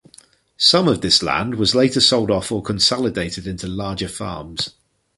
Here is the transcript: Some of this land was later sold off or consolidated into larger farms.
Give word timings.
Some 0.57 0.87
of 0.87 1.01
this 1.01 1.21
land 1.21 1.53
was 1.59 1.75
later 1.75 1.99
sold 1.99 2.31
off 2.31 2.51
or 2.51 2.63
consolidated 2.63 3.45
into 3.45 3.67
larger 3.67 4.07
farms. 4.09 4.71